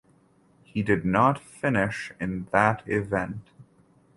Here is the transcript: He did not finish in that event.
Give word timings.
He 0.63 0.81
did 0.81 1.05
not 1.05 1.37
finish 1.37 2.11
in 2.19 2.47
that 2.51 2.81
event. 2.87 3.51